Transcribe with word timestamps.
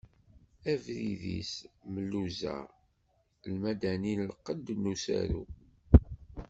Abrid-is 0.71 1.51
Mluza, 1.91 2.55
Lmadani 3.51 4.13
lqedd 4.29 4.65
n 4.75 4.89
usaru. 4.93 5.41